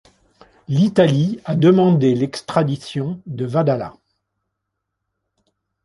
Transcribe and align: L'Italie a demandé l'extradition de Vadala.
L'Italie 0.67 1.39
a 1.45 1.55
demandé 1.55 2.15
l'extradition 2.15 3.21
de 3.27 3.45
Vadala. 3.45 3.93